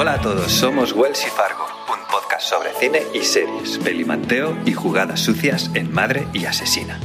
Hola 0.00 0.14
a 0.14 0.20
todos, 0.22 0.50
somos 0.50 0.94
Wells 0.94 1.26
y 1.26 1.28
Fargo, 1.28 1.66
un 1.92 2.10
podcast 2.10 2.48
sobre 2.48 2.70
cine 2.80 3.02
y 3.12 3.20
series, 3.20 3.76
pelimanteo 3.76 4.56
y 4.64 4.72
jugadas 4.72 5.20
sucias 5.20 5.70
en 5.74 5.92
Madre 5.92 6.26
y 6.32 6.46
Asesina. 6.46 6.98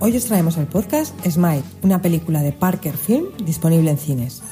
Hoy 0.00 0.16
os 0.16 0.24
traemos 0.24 0.56
el 0.56 0.66
podcast 0.66 1.14
Smile, 1.24 1.62
una 1.82 2.02
película 2.02 2.42
de 2.42 2.50
Parker 2.50 2.96
Film 2.96 3.26
disponible 3.36 3.88
en 3.88 3.98
cines. 3.98 4.42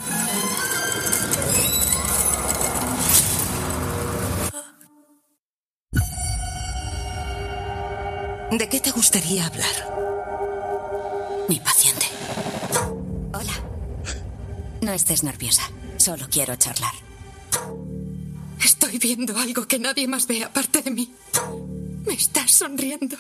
¿De 8.53 8.69
qué 8.69 8.79
te 8.79 8.93
gustaría 8.93 9.45
hablar? 9.45 9.75
Mi 11.49 11.59
paciente. 11.59 12.07
Hola. 13.33 13.55
No 14.83 14.93
estés 14.93 15.25
nerviosa. 15.25 15.65
Solo 16.07 16.27
quiero 16.31 16.55
charlar. 16.55 16.93
Estoy 18.65 18.97
viendo 18.99 19.37
algo 19.37 19.67
que 19.67 19.81
nadie 19.81 20.07
más 20.07 20.29
ve 20.29 20.45
aparte 20.45 20.81
de 20.81 20.93
mí. 20.93 21.11
Me 22.07 22.15
estás 22.15 22.53
sonriendo. 22.53 23.17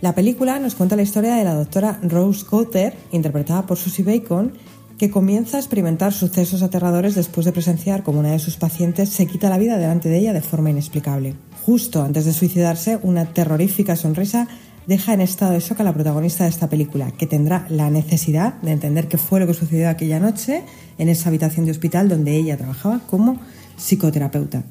La 0.00 0.14
película 0.14 0.58
nos 0.58 0.74
cuenta 0.74 0.96
la 0.96 1.02
historia 1.02 1.34
de 1.34 1.44
la 1.44 1.52
doctora 1.52 2.00
Rose 2.04 2.46
Cotter, 2.46 2.96
interpretada 3.12 3.66
por 3.66 3.76
Susie 3.76 4.02
Bacon, 4.02 4.54
que 4.96 5.10
comienza 5.10 5.58
a 5.58 5.60
experimentar 5.60 6.14
sucesos 6.14 6.62
aterradores 6.62 7.14
después 7.16 7.44
de 7.44 7.52
presenciar 7.52 8.02
cómo 8.02 8.20
una 8.20 8.32
de 8.32 8.38
sus 8.38 8.56
pacientes 8.56 9.10
se 9.10 9.26
quita 9.26 9.50
la 9.50 9.58
vida 9.58 9.76
delante 9.76 10.08
de 10.08 10.20
ella 10.20 10.32
de 10.32 10.40
forma 10.40 10.70
inexplicable. 10.70 11.34
Justo 11.66 12.02
antes 12.02 12.24
de 12.24 12.32
suicidarse, 12.32 12.98
una 13.02 13.26
terrorífica 13.26 13.94
sonrisa 13.94 14.48
deja 14.86 15.14
en 15.14 15.20
estado 15.20 15.52
de 15.52 15.60
shock 15.60 15.80
a 15.80 15.84
la 15.84 15.92
protagonista 15.92 16.44
de 16.44 16.50
esta 16.50 16.68
película, 16.68 17.10
que 17.12 17.26
tendrá 17.26 17.66
la 17.68 17.90
necesidad 17.90 18.54
de 18.62 18.72
entender 18.72 19.08
qué 19.08 19.18
fue 19.18 19.40
lo 19.40 19.46
que 19.46 19.54
sucedió 19.54 19.88
aquella 19.88 20.20
noche 20.20 20.64
en 20.98 21.08
esa 21.08 21.28
habitación 21.28 21.66
de 21.66 21.72
hospital 21.72 22.08
donde 22.08 22.36
ella 22.36 22.56
trabajaba 22.56 23.00
como 23.06 23.38
psicoterapeuta. 23.76 24.64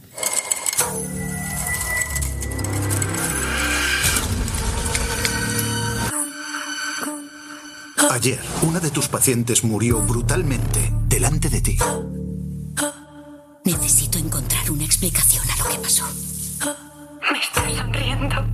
Ayer, 8.11 8.39
una 8.67 8.79
de 8.79 8.91
tus 8.91 9.07
pacientes 9.07 9.63
murió 9.63 10.01
brutalmente 10.01 10.91
delante 11.07 11.49
de 11.49 11.61
ti. 11.61 11.77
Necesito 13.63 14.19
encontrar 14.19 14.69
una 14.69 14.83
explicación 14.83 15.43
a 15.49 15.57
lo 15.57 15.69
que 15.69 15.77
pasó. 15.77 16.05
Me 17.31 17.39
estás 17.39 17.73
sonriendo. 17.73 18.50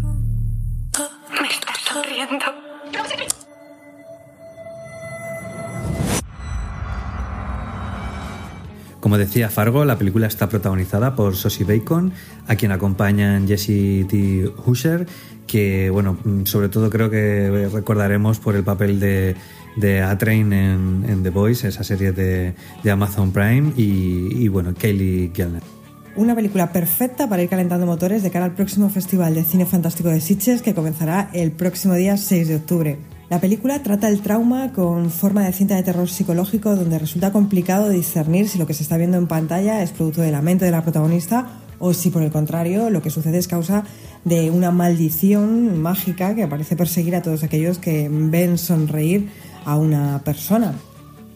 Como 8.99 9.17
decía 9.17 9.49
Fargo, 9.49 9.85
la 9.85 9.97
película 9.97 10.27
está 10.27 10.49
protagonizada 10.49 11.15
por 11.15 11.35
Sosie 11.35 11.65
Bacon, 11.65 12.11
a 12.47 12.55
quien 12.55 12.73
acompañan 12.73 13.47
Jesse 13.47 14.05
T. 14.07 14.51
Husher, 14.65 15.07
que, 15.45 15.89
bueno, 15.89 16.17
sobre 16.43 16.67
todo 16.67 16.89
creo 16.89 17.09
que 17.09 17.69
recordaremos 17.71 18.39
por 18.39 18.55
el 18.55 18.63
papel 18.63 18.99
de, 18.99 19.35
de 19.77 20.01
A-Train 20.01 20.51
en, 20.51 21.23
The 21.23 21.29
Voice, 21.29 21.67
esa 21.67 21.83
serie 21.83 22.11
de, 22.11 22.53
Amazon 22.91 23.31
Prime, 23.31 23.71
y, 23.77 24.47
bueno, 24.49 24.73
Kaylee 24.77 25.31
Kellner. 25.31 25.76
Una 26.17 26.33
película 26.33 26.71
perfecta 26.73 27.29
para 27.29 27.43
ir 27.43 27.49
calentando 27.49 27.85
motores 27.85 28.23
de 28.23 28.31
cara 28.31 28.45
al 28.45 28.55
próximo 28.55 28.89
Festival 28.89 29.35
de 29.35 29.43
Cine 29.43 29.67
Fantástico 29.67 30.09
de 30.09 30.19
Sitges 30.19 30.63
que 30.63 30.73
comenzará 30.73 31.29
el 31.31 31.51
próximo 31.51 31.93
día 31.93 32.17
6 32.17 32.47
de 32.47 32.55
octubre. 32.55 32.97
La 33.29 33.39
película 33.39 33.83
trata 33.83 34.09
el 34.09 34.21
trauma 34.21 34.73
con 34.73 35.11
forma 35.11 35.45
de 35.45 35.53
cinta 35.53 35.75
de 35.75 35.83
terror 35.83 36.09
psicológico 36.09 36.75
donde 36.75 36.97
resulta 36.97 37.31
complicado 37.31 37.89
discernir 37.89 38.49
si 38.49 38.57
lo 38.57 38.65
que 38.65 38.73
se 38.73 38.81
está 38.81 38.97
viendo 38.97 39.17
en 39.17 39.27
pantalla 39.27 39.83
es 39.83 39.91
producto 39.91 40.21
de 40.21 40.31
la 40.31 40.41
mente 40.41 40.65
de 40.65 40.71
la 40.71 40.81
protagonista 40.81 41.61
o 41.77 41.93
si 41.93 42.09
por 42.09 42.23
el 42.23 42.31
contrario 42.31 42.89
lo 42.89 43.03
que 43.03 43.11
sucede 43.11 43.37
es 43.37 43.47
causa 43.47 43.83
de 44.25 44.49
una 44.49 44.71
maldición 44.71 45.79
mágica 45.79 46.33
que 46.33 46.47
parece 46.47 46.75
perseguir 46.75 47.15
a 47.15 47.21
todos 47.21 47.43
aquellos 47.43 47.77
que 47.77 48.09
ven 48.09 48.57
sonreír 48.57 49.29
a 49.65 49.77
una 49.77 50.23
persona. 50.25 50.73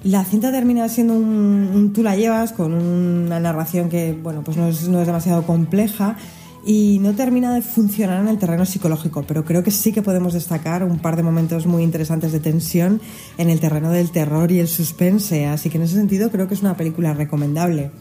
La 0.04 0.26
cinta 0.26 0.52
termina 0.52 0.90
siendo 0.90 1.14
un, 1.14 1.70
un 1.74 1.94
tú 1.94 2.02
la 2.02 2.16
llevas 2.16 2.54
con 2.54 2.74
una 2.74 3.40
narración 3.40 3.90
que 3.90 4.14
bueno 4.14 4.42
pues 4.44 4.58
no 4.58 4.68
es, 4.68 4.88
no 4.88 5.00
es 5.00 5.06
demasiado 5.06 5.44
compleja 5.44 6.18
y 6.66 7.00
no 7.00 7.14
termina 7.14 7.54
de 7.54 7.62
funcionar 7.62 8.22
en 8.22 8.28
el 8.28 8.38
terreno 8.38 8.66
psicológico, 8.66 9.24
pero 9.28 9.44
creo 9.44 9.64
que 9.64 9.72
sí 9.72 9.92
que 9.92 10.02
podemos 10.02 10.34
destacar 10.34 10.84
un 10.84 11.00
par 11.00 11.16
de 11.16 11.24
momentos 11.24 11.66
muy 11.66 11.84
interesantes 11.84 12.32
de 12.32 12.40
tensión 12.40 13.02
en 13.38 13.50
el 13.50 13.60
terreno 13.60 13.92
del 13.92 14.12
terror 14.12 14.52
y 14.52 14.60
el 14.60 14.68
suspense, 14.68 15.46
así 15.48 15.70
que 15.70 15.78
en 15.78 15.84
ese 15.84 15.96
sentido 15.96 16.30
creo 16.30 16.48
que 16.48 16.54
es 16.54 16.62
una 16.62 16.78
película 16.78 17.14
recomendable. 17.14 17.92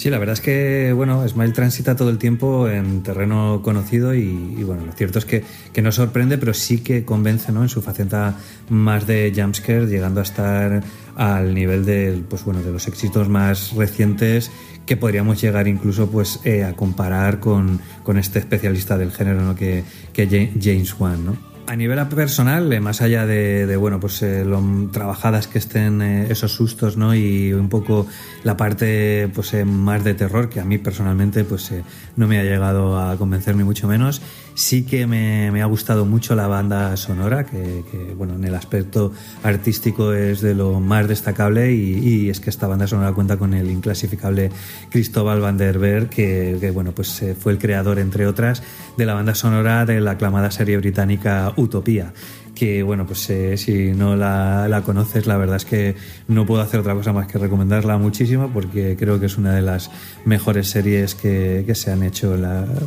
Sí, 0.00 0.08
la 0.08 0.16
verdad 0.16 0.32
es 0.32 0.40
que, 0.40 0.94
bueno, 0.94 1.28
Smile 1.28 1.52
transita 1.52 1.94
todo 1.94 2.08
el 2.08 2.16
tiempo 2.16 2.70
en 2.70 3.02
terreno 3.02 3.60
conocido 3.62 4.14
y, 4.14 4.64
bueno, 4.64 4.86
lo 4.86 4.92
cierto 4.92 5.18
es 5.18 5.26
que, 5.26 5.44
que, 5.74 5.82
no 5.82 5.92
sorprende, 5.92 6.38
pero 6.38 6.54
sí 6.54 6.78
que 6.78 7.04
convence, 7.04 7.52
¿no? 7.52 7.64
En 7.64 7.68
su 7.68 7.82
faceta 7.82 8.34
más 8.70 9.06
de 9.06 9.30
jumpscare, 9.36 9.88
llegando 9.88 10.20
a 10.20 10.22
estar 10.22 10.82
al 11.16 11.52
nivel 11.52 11.84
de, 11.84 12.18
pues 12.30 12.46
bueno, 12.46 12.62
de 12.62 12.72
los 12.72 12.88
éxitos 12.88 13.28
más 13.28 13.74
recientes 13.74 14.50
que 14.86 14.96
podríamos 14.96 15.38
llegar 15.38 15.68
incluso 15.68 16.10
pues 16.10 16.40
eh, 16.44 16.64
a 16.64 16.72
comparar 16.72 17.38
con, 17.38 17.78
con, 18.02 18.16
este 18.16 18.38
especialista 18.38 18.96
del 18.96 19.12
género, 19.12 19.42
¿no? 19.42 19.54
Que, 19.54 19.84
que 20.14 20.26
James 20.58 20.98
Wan, 20.98 21.26
¿no? 21.26 21.49
A 21.70 21.76
nivel 21.76 22.04
personal, 22.08 22.72
eh, 22.72 22.80
más 22.80 23.00
allá 23.00 23.26
de, 23.26 23.76
bueno, 23.76 24.00
pues 24.00 24.22
eh, 24.22 24.44
lo 24.44 24.60
trabajadas 24.90 25.46
que 25.46 25.58
estén 25.58 26.02
eh, 26.02 26.26
esos 26.28 26.52
sustos, 26.52 26.96
¿no? 26.96 27.14
Y 27.14 27.52
un 27.52 27.68
poco 27.68 28.08
la 28.42 28.56
parte, 28.56 29.30
pues 29.32 29.54
más 29.64 30.02
de 30.02 30.14
terror, 30.14 30.48
que 30.48 30.58
a 30.58 30.64
mí 30.64 30.78
personalmente, 30.78 31.44
pues 31.44 31.72
no 32.16 32.26
me 32.26 32.40
ha 32.40 32.42
llegado 32.42 32.98
a 32.98 33.16
convencer 33.16 33.54
ni 33.54 33.62
mucho 33.62 33.86
menos. 33.86 34.20
Sí 34.54 34.82
que 34.82 35.06
me, 35.06 35.52
me 35.52 35.62
ha 35.62 35.66
gustado 35.66 36.04
mucho 36.04 36.34
la 36.34 36.48
banda 36.48 36.96
sonora, 36.96 37.44
que, 37.44 37.84
que, 37.88 38.14
bueno, 38.14 38.34
en 38.34 38.44
el 38.44 38.56
aspecto 38.56 39.12
artístico 39.44 40.12
es 40.12 40.40
de 40.40 40.56
lo 40.56 40.80
más 40.80 41.06
destacable 41.06 41.72
y, 41.72 41.98
y, 41.98 42.30
es 42.30 42.40
que 42.40 42.50
esta 42.50 42.66
banda 42.66 42.88
sonora 42.88 43.12
cuenta 43.12 43.36
con 43.36 43.54
el 43.54 43.70
inclasificable 43.70 44.50
Cristóbal 44.90 45.40
Van 45.40 45.56
der 45.56 45.78
Berg, 45.78 46.08
que, 46.08 46.58
que 46.60 46.72
bueno, 46.72 46.92
pues 46.92 47.24
fue 47.38 47.52
el 47.52 47.58
creador, 47.58 48.00
entre 48.00 48.26
otras, 48.26 48.60
de 48.96 49.06
la 49.06 49.14
banda 49.14 49.36
sonora 49.36 49.86
de 49.86 50.00
la 50.00 50.12
aclamada 50.12 50.50
serie 50.50 50.76
británica 50.76 51.52
Utopía 51.60 52.12
que 52.60 52.82
bueno, 52.82 53.06
pues 53.06 53.30
eh, 53.30 53.56
si 53.56 53.92
no 53.92 54.16
la, 54.16 54.68
la, 54.68 54.82
conoces, 54.82 55.26
la 55.26 55.38
verdad 55.38 55.56
es 55.56 55.64
que 55.64 55.96
no 56.28 56.44
puedo 56.44 56.60
hacer 56.60 56.80
otra 56.80 56.94
cosa 56.94 57.10
más 57.10 57.26
que 57.26 57.38
recomendarla 57.38 57.96
muchísimo 57.96 58.50
porque 58.52 58.96
creo 58.98 59.18
que 59.18 59.24
es 59.26 59.38
una 59.38 59.54
de 59.54 59.62
las 59.62 59.90
mejores 60.26 60.68
series 60.68 61.14
que, 61.14 61.64
que 61.66 61.74
se 61.74 61.90
han 61.90 62.02
hecho 62.02 62.36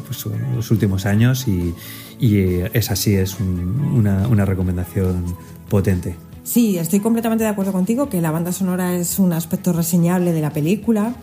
pues, 0.06 0.28
en 0.28 0.58
los 0.58 0.70
últimos 0.70 1.08
años 1.08 1.48
y, 1.48 1.74
y 2.20 2.62
es 2.72 2.92
así, 2.92 3.16
es 3.16 3.40
un, 3.40 3.94
una, 3.96 4.28
una 4.28 4.46
recomendación 4.46 5.36
potente. 5.70 6.16
Sí, 6.44 6.78
estoy 6.78 7.00
completamente 7.00 7.44
de 7.44 7.50
acuerdo 7.50 7.72
contigo 7.72 8.10
que 8.10 8.22
la 8.22 8.30
banda 8.30 8.52
sonora 8.52 8.96
es 8.96 9.18
un 9.18 9.34
aspecto 9.34 9.74
reseñable 9.74 10.34
de 10.34 10.42
la 10.42 10.52
película. 10.52 11.16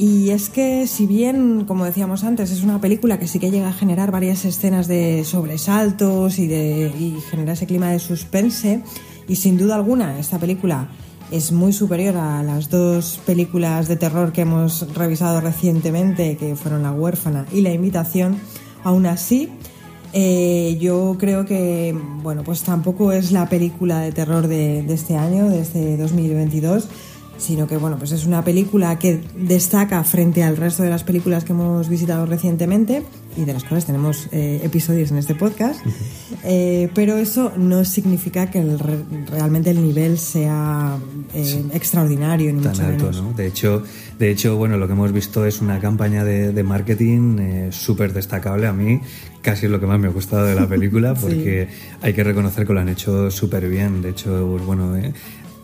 Y 0.00 0.30
es 0.30 0.48
que 0.48 0.86
si 0.86 1.04
bien, 1.04 1.66
como 1.66 1.84
decíamos 1.84 2.24
antes, 2.24 2.50
es 2.50 2.62
una 2.62 2.80
película 2.80 3.18
que 3.18 3.28
sí 3.28 3.38
que 3.38 3.50
llega 3.50 3.68
a 3.68 3.72
generar 3.74 4.10
varias 4.10 4.46
escenas 4.46 4.88
de 4.88 5.24
sobresaltos 5.26 6.38
y, 6.38 6.46
de, 6.46 6.90
y 6.98 7.18
genera 7.30 7.52
ese 7.52 7.66
clima 7.66 7.90
de 7.90 7.98
suspense, 7.98 8.82
y 9.28 9.36
sin 9.36 9.58
duda 9.58 9.74
alguna 9.74 10.18
esta 10.18 10.38
película 10.38 10.88
es 11.30 11.52
muy 11.52 11.74
superior 11.74 12.16
a 12.16 12.42
las 12.42 12.70
dos 12.70 13.20
películas 13.26 13.88
de 13.88 13.96
terror 13.96 14.32
que 14.32 14.40
hemos 14.40 14.90
revisado 14.94 15.38
recientemente, 15.42 16.38
que 16.38 16.56
fueron 16.56 16.82
La 16.82 16.92
huérfana 16.92 17.44
y 17.52 17.60
La 17.60 17.74
invitación, 17.74 18.40
aún 18.82 19.04
así 19.04 19.50
eh, 20.14 20.78
yo 20.80 21.16
creo 21.20 21.44
que, 21.44 21.94
bueno, 22.22 22.42
pues 22.42 22.62
tampoco 22.62 23.12
es 23.12 23.32
la 23.32 23.50
película 23.50 24.00
de 24.00 24.12
terror 24.12 24.48
de, 24.48 24.82
de 24.82 24.94
este 24.94 25.18
año, 25.18 25.50
de 25.50 25.60
este 25.60 25.98
2022 25.98 26.88
sino 27.40 27.66
que 27.66 27.76
bueno, 27.76 27.96
pues 27.98 28.12
es 28.12 28.26
una 28.26 28.44
película 28.44 28.98
que 28.98 29.20
destaca 29.34 30.04
frente 30.04 30.42
al 30.42 30.56
resto 30.56 30.82
de 30.82 30.90
las 30.90 31.04
películas 31.04 31.44
que 31.44 31.52
hemos 31.52 31.88
visitado 31.88 32.26
recientemente 32.26 33.02
y 33.36 33.44
de 33.44 33.52
las 33.52 33.64
cuales 33.64 33.86
tenemos 33.86 34.28
eh, 34.32 34.60
episodios 34.62 35.10
en 35.10 35.18
este 35.18 35.34
podcast, 35.34 35.80
eh, 36.44 36.90
pero 36.94 37.16
eso 37.16 37.52
no 37.56 37.84
significa 37.84 38.50
que 38.50 38.60
el 38.60 38.78
re 38.78 38.98
realmente 39.30 39.70
el 39.70 39.82
nivel 39.82 40.18
sea 40.18 40.98
eh, 41.34 41.44
sí. 41.44 41.66
extraordinario 41.72 42.52
ni 42.52 42.62
Tan 42.62 42.72
mucho 42.72 42.84
alto, 42.84 43.04
menos. 43.04 43.22
¿no? 43.22 43.32
De 43.32 43.46
hecho, 43.46 43.82
de 44.18 44.30
hecho, 44.30 44.56
bueno, 44.56 44.76
lo 44.76 44.86
que 44.86 44.92
hemos 44.92 45.12
visto 45.12 45.46
es 45.46 45.62
una 45.62 45.80
campaña 45.80 46.24
de, 46.24 46.52
de 46.52 46.62
marketing 46.62 47.38
eh, 47.38 47.68
súper 47.70 48.12
destacable 48.12 48.66
a 48.66 48.72
mí, 48.74 49.00
casi 49.40 49.64
es 49.64 49.72
lo 49.72 49.80
que 49.80 49.86
más 49.86 49.98
me 49.98 50.08
ha 50.08 50.10
gustado 50.10 50.44
de 50.44 50.54
la 50.54 50.68
película, 50.68 51.14
porque 51.20 51.68
sí. 51.70 51.96
hay 52.02 52.12
que 52.12 52.22
reconocer 52.22 52.66
que 52.66 52.72
lo 52.74 52.80
han 52.80 52.90
hecho 52.90 53.30
súper 53.30 53.68
bien. 53.68 54.02
De 54.02 54.10
hecho, 54.10 54.46
bueno, 54.58 54.94
eh, 54.96 55.14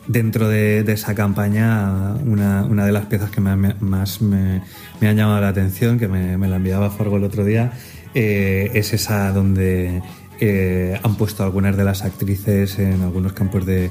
dentro 0.08 0.48
de, 0.48 0.80
esa 0.92 1.14
campaña, 1.14 2.14
una, 2.24 2.64
una, 2.64 2.86
de 2.86 2.92
las 2.92 3.06
piezas 3.06 3.30
que 3.30 3.40
más 3.40 4.20
me, 4.20 4.62
me, 5.00 5.08
han 5.08 5.16
llamado 5.16 5.40
la 5.40 5.48
atención, 5.48 5.98
que 5.98 6.08
me, 6.08 6.36
la 6.48 6.56
enviaba 6.56 6.90
Fargo 6.90 7.16
el 7.16 7.24
otro 7.24 7.44
día, 7.44 7.72
eh, 8.14 8.70
es 8.74 8.92
esa 8.92 9.32
donde 9.32 10.02
eh, 10.40 10.98
han 11.02 11.16
puesto 11.16 11.44
algunas 11.44 11.76
de 11.76 11.84
las 11.84 12.02
actrices 12.02 12.78
en 12.78 13.02
algunos 13.02 13.32
campos 13.32 13.64
de, 13.66 13.90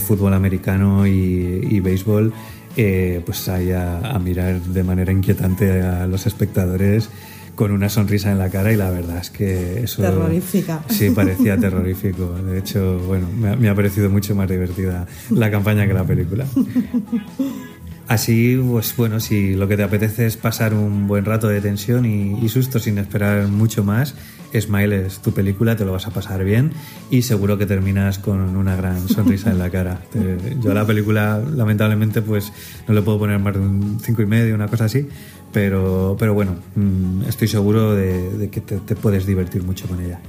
fútbol 0.00 0.34
americano 0.34 1.06
y, 1.06 1.66
y 1.70 1.80
béisbol. 1.80 2.32
eh, 2.76 3.22
pues 3.24 3.48
ahí 3.48 3.72
a, 3.72 4.18
mirar 4.22 4.60
de 4.60 4.82
manera 4.82 5.10
inquietante 5.10 5.80
a 5.82 6.06
los 6.06 6.26
espectadores 6.26 7.08
con 7.56 7.72
una 7.72 7.88
sonrisa 7.88 8.30
en 8.30 8.38
la 8.38 8.50
cara 8.50 8.72
y 8.72 8.76
la 8.76 8.90
verdad 8.90 9.18
es 9.18 9.30
que 9.30 9.82
eso... 9.82 10.02
Terrorífica. 10.02 10.84
Sí, 10.88 11.10
parecía 11.10 11.56
terrorífico. 11.56 12.28
De 12.34 12.58
hecho, 12.58 13.00
bueno, 13.00 13.28
me 13.32 13.68
ha, 13.68 13.74
parecido 13.74 14.10
mucho 14.10 14.34
más 14.36 14.48
divertida 14.48 15.06
la 15.30 15.50
campaña 15.50 15.86
que 15.86 15.94
la 15.94 16.04
película. 16.04 16.46
Así, 18.08 18.56
pues 18.56 18.94
bueno, 18.96 19.18
si 19.18 19.54
lo 19.54 19.66
que 19.66 19.76
te 19.76 19.82
apetece 19.82 20.26
es 20.26 20.36
pasar 20.36 20.74
un 20.74 21.08
buen 21.08 21.24
rato 21.24 21.48
de 21.48 21.60
tensión 21.60 22.06
y, 22.06 22.48
susto 22.48 22.78
sin 22.78 22.98
esperar 22.98 23.48
mucho 23.48 23.82
más, 23.82 24.14
Smile 24.58 25.06
es 25.06 25.18
tu 25.18 25.32
película, 25.32 25.74
te 25.74 25.84
lo 25.84 25.92
vas 25.92 26.06
a 26.06 26.10
pasar 26.10 26.44
bien 26.44 26.70
y 27.10 27.22
seguro 27.22 27.58
que 27.58 27.66
terminas 27.66 28.18
con 28.20 28.56
una 28.56 28.76
gran 28.76 29.08
sonrisa 29.08 29.50
en 29.50 29.58
la 29.58 29.70
cara. 29.70 30.00
yo 30.62 30.70
a 30.70 30.74
la 30.74 30.86
película, 30.86 31.42
lamentablemente, 31.54 32.22
pues 32.22 32.52
no 32.86 32.94
le 32.94 33.02
puedo 33.02 33.18
poner 33.18 33.40
más 33.40 33.54
de 33.54 33.60
un 33.60 33.98
cinco 34.00 34.22
y 34.22 34.26
medio, 34.26 34.54
una 34.54 34.68
cosa 34.68 34.84
así, 34.84 35.08
pero, 35.52 36.16
pero 36.16 36.32
bueno, 36.32 36.56
mm, 36.76 37.22
estoy 37.28 37.48
seguro 37.48 37.94
de, 37.94 38.48
que 38.52 38.60
te, 38.60 38.94
puedes 38.94 39.26
divertir 39.26 39.64
mucho 39.64 39.88
con 39.88 40.00
ella. 40.00 40.20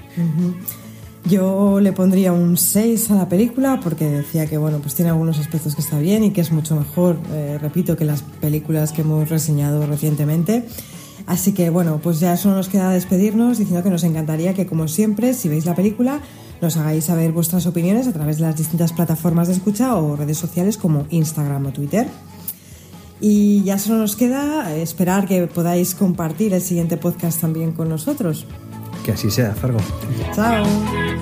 Yo 1.29 1.79
le 1.81 1.91
pondría 1.91 2.31
un 2.31 2.55
6 2.55 3.11
a 3.11 3.15
la 3.15 3.27
película 3.27 3.79
porque 3.83 4.05
decía 4.05 4.45
que 4.45 4.57
bueno, 4.57 4.79
pues 4.79 4.95
tiene 4.95 5.11
algunos 5.11 5.39
aspectos 5.39 5.75
que 5.75 5.81
está 5.81 5.99
bien 5.99 6.23
y 6.23 6.31
que 6.31 6.41
es 6.41 6.51
mucho 6.51 6.75
mejor, 6.75 7.17
eh, 7.31 7.57
repito, 7.59 7.97
que 7.97 8.05
las 8.05 8.21
películas 8.21 8.91
que 8.93 9.01
hemos 9.01 9.27
reseñado 9.27 9.85
recientemente. 9.85 10.65
Así 11.25 11.53
que 11.53 11.69
bueno, 11.69 11.99
pues 12.01 12.21
ya 12.21 12.37
solo 12.37 12.55
nos 12.55 12.69
queda 12.69 12.91
despedirnos 12.91 13.57
diciendo 13.57 13.83
que 13.83 13.89
nos 13.89 14.03
encantaría 14.03 14.53
que 14.53 14.65
como 14.65 14.87
siempre, 14.87 15.33
si 15.33 15.49
veis 15.49 15.65
la 15.65 15.75
película, 15.75 16.21
nos 16.61 16.77
hagáis 16.77 17.05
saber 17.05 17.33
vuestras 17.33 17.65
opiniones 17.65 18.07
a 18.07 18.13
través 18.13 18.37
de 18.37 18.43
las 18.43 18.55
distintas 18.55 18.93
plataformas 18.93 19.47
de 19.47 19.55
escucha 19.55 19.95
o 19.97 20.15
redes 20.15 20.37
sociales 20.37 20.77
como 20.77 21.05
Instagram 21.09 21.65
o 21.65 21.71
Twitter. 21.73 22.07
Y 23.19 23.63
ya 23.63 23.79
solo 23.79 23.97
nos 23.97 24.15
queda 24.15 24.73
esperar 24.75 25.27
que 25.27 25.47
podáis 25.47 25.95
compartir 25.95 26.53
el 26.53 26.61
siguiente 26.61 26.95
podcast 26.95 27.41
también 27.41 27.73
con 27.73 27.89
nosotros. 27.89 28.45
Que 29.03 29.13
así 29.13 29.31
sea, 29.31 29.53
Fargo. 29.53 29.79
Chao. 30.35 31.16